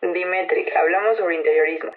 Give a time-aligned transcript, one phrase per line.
[0.00, 1.90] Dimetric, hablamos sobre interiorismo.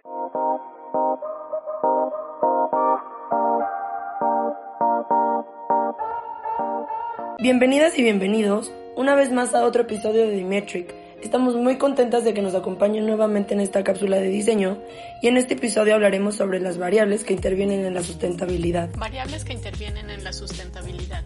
[7.40, 10.96] Bienvenidas y bienvenidos una vez más a otro episodio de Dimetric.
[11.22, 14.80] Estamos muy contentas de que nos acompañen nuevamente en esta cápsula de diseño
[15.22, 18.90] y en este episodio hablaremos sobre las variables que intervienen en la sustentabilidad.
[18.98, 21.24] Variables que intervienen en la sustentabilidad.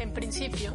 [0.00, 0.72] En principio,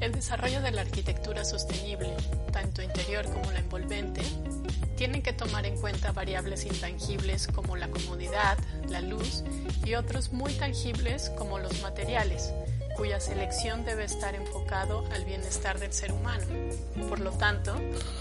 [0.00, 2.14] el desarrollo de la arquitectura sostenible,
[2.52, 4.22] tanto interior como la envolvente,
[4.96, 8.58] tienen que tomar en cuenta variables intangibles como la comodidad,
[8.88, 9.44] la luz
[9.84, 12.52] y otros muy tangibles como los materiales,
[12.96, 16.44] cuya selección debe estar enfocado al bienestar del ser humano.
[17.08, 17.74] Por lo tanto,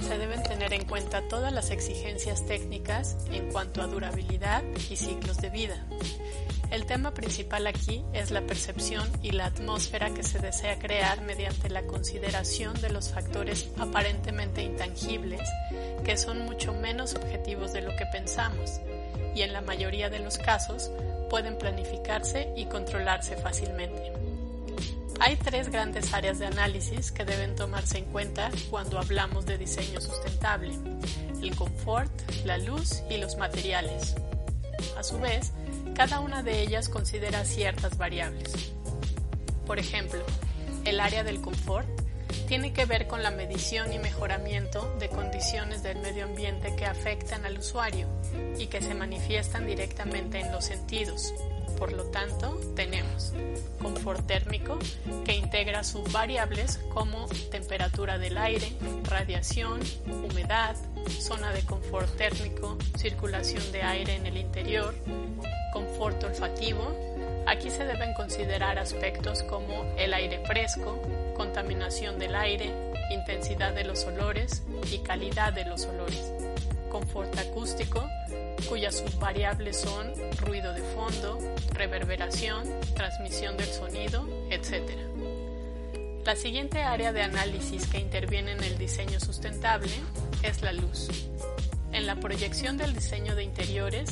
[0.07, 5.37] se deben tener en cuenta todas las exigencias técnicas en cuanto a durabilidad y ciclos
[5.37, 5.85] de vida.
[6.71, 11.67] El tema principal aquí es la percepción y la atmósfera que se desea crear mediante
[11.69, 15.41] la consideración de los factores aparentemente intangibles,
[16.03, 18.79] que son mucho menos objetivos de lo que pensamos,
[19.33, 20.91] y en la mayoría de los casos
[21.29, 24.13] pueden planificarse y controlarse fácilmente.
[25.19, 29.99] Hay tres grandes áreas de análisis que deben tomarse en cuenta cuando hablamos de diseño
[29.99, 30.73] sustentable,
[31.41, 32.11] el confort,
[32.45, 34.15] la luz y los materiales.
[34.97, 35.51] A su vez,
[35.95, 38.73] cada una de ellas considera ciertas variables.
[39.65, 40.21] Por ejemplo,
[40.85, 41.87] el área del confort
[42.47, 47.45] tiene que ver con la medición y mejoramiento de condiciones del medio ambiente que afectan
[47.45, 48.07] al usuario
[48.57, 51.33] y que se manifiestan directamente en los sentidos,
[51.79, 53.33] por lo tanto, tenemos
[53.81, 54.77] confort térmico,
[55.23, 60.75] que integra subvariables como temperatura del aire, radiación, humedad,
[61.07, 64.93] zona de confort térmico, circulación de aire en el interior,
[65.71, 66.95] confort olfativo.
[67.45, 71.01] Aquí se deben considerar aspectos como el aire fresco,
[71.35, 72.71] contaminación del aire,
[73.11, 76.31] intensidad de los olores y calidad de los olores.
[76.89, 78.07] Confort acústico,
[78.67, 80.11] cuyas subvariables son
[80.41, 81.39] ruido de fondo,
[81.73, 84.83] reverberación, transmisión del sonido, etc.
[86.25, 89.91] La siguiente área de análisis que interviene en el diseño sustentable
[90.43, 91.07] es la luz.
[91.91, 94.11] En la proyección del diseño de interiores,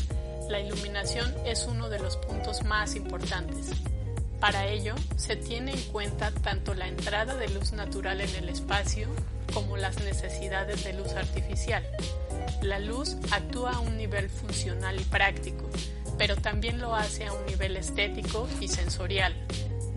[0.50, 3.72] la iluminación es uno de los puntos más importantes.
[4.40, 9.08] Para ello, se tiene en cuenta tanto la entrada de luz natural en el espacio
[9.54, 11.84] como las necesidades de luz artificial.
[12.62, 15.70] La luz actúa a un nivel funcional y práctico,
[16.18, 19.36] pero también lo hace a un nivel estético y sensorial.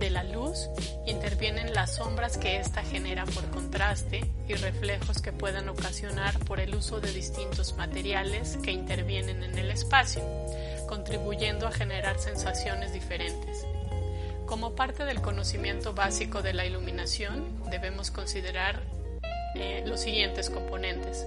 [0.01, 0.71] De la luz
[1.07, 6.75] intervienen las sombras que ésta genera por contraste y reflejos que puedan ocasionar por el
[6.75, 10.23] uso de distintos materiales que intervienen en el espacio,
[10.89, 13.67] contribuyendo a generar sensaciones diferentes.
[14.47, 18.81] Como parte del conocimiento básico de la iluminación, debemos considerar
[19.55, 21.27] eh, los siguientes componentes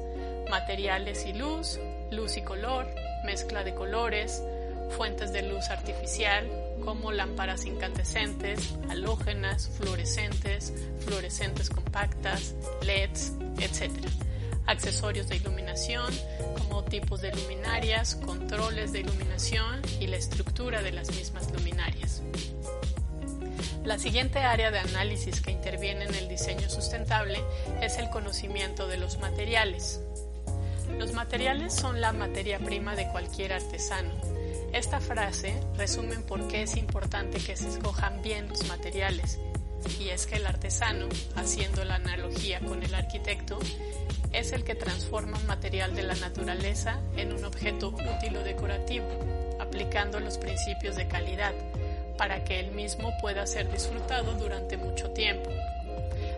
[0.50, 1.80] materiales y luz,
[2.10, 2.88] luz y color,
[3.24, 4.42] mezcla de colores,
[4.98, 6.48] fuentes de luz artificial
[6.84, 10.74] como lámparas incandescentes, halógenas, fluorescentes,
[11.06, 13.92] fluorescentes compactas, LEDs, etc.
[14.66, 16.14] Accesorios de iluminación
[16.58, 22.22] como tipos de luminarias, controles de iluminación y la estructura de las mismas luminarias.
[23.84, 27.44] La siguiente área de análisis que interviene en el diseño sustentable
[27.82, 30.00] es el conocimiento de los materiales.
[30.98, 34.12] Los materiales son la materia prima de cualquier artesano.
[34.74, 39.38] Esta frase resume por qué es importante que se escojan bien los materiales.
[40.00, 43.60] Y es que el artesano, haciendo la analogía con el arquitecto,
[44.32, 49.08] es el que transforma un material de la naturaleza en un objeto útil o decorativo,
[49.60, 51.54] aplicando los principios de calidad,
[52.18, 55.52] para que el mismo pueda ser disfrutado durante mucho tiempo.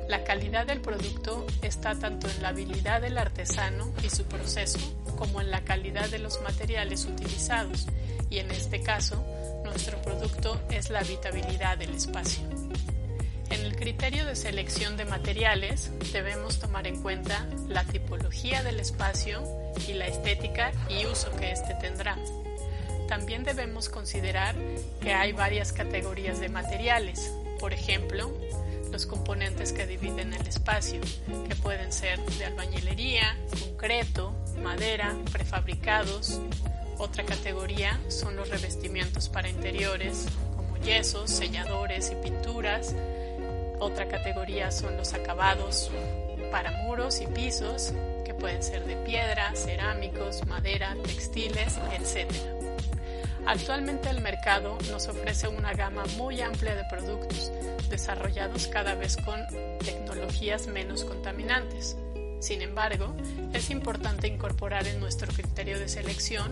[0.09, 4.79] La calidad del producto está tanto en la habilidad del artesano y su proceso
[5.15, 7.87] como en la calidad de los materiales utilizados
[8.29, 9.23] y en este caso
[9.63, 12.43] nuestro producto es la habitabilidad del espacio.
[13.49, 19.43] En el criterio de selección de materiales debemos tomar en cuenta la tipología del espacio
[19.87, 22.17] y la estética y uso que éste tendrá.
[23.07, 24.55] También debemos considerar
[24.99, 28.31] que hay varias categorías de materiales, por ejemplo,
[28.91, 31.01] los componentes que dividen el espacio,
[31.47, 36.39] que pueden ser de albañilería, concreto, madera, prefabricados.
[36.97, 42.95] Otra categoría son los revestimientos para interiores, como yesos, selladores y pinturas.
[43.79, 45.91] Otra categoría son los acabados
[46.51, 47.93] para muros y pisos,
[48.23, 52.31] que pueden ser de piedra, cerámicos, madera, textiles, etc.
[53.45, 57.51] Actualmente el mercado nos ofrece una gama muy amplia de productos,
[57.89, 59.45] desarrollados cada vez con
[59.79, 61.97] tecnologías menos contaminantes.
[62.39, 63.15] Sin embargo,
[63.53, 66.51] es importante incorporar en nuestro criterio de selección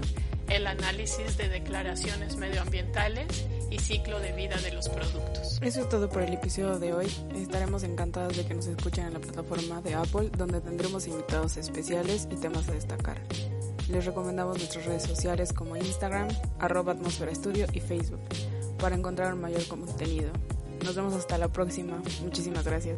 [0.50, 5.60] el análisis de declaraciones medioambientales y ciclo de vida de los productos.
[5.62, 7.08] Eso es todo por el episodio de hoy.
[7.36, 12.28] Estaremos encantados de que nos escuchen en la plataforma de Apple, donde tendremos invitados especiales
[12.32, 13.22] y temas a destacar.
[13.90, 16.28] Les recomendamos nuestras redes sociales como Instagram,
[16.60, 16.96] arroba
[17.32, 18.22] estudio y Facebook,
[18.78, 20.32] para encontrar mayor contenido.
[20.84, 22.02] Nos vemos hasta la próxima.
[22.22, 22.98] Muchísimas gracias.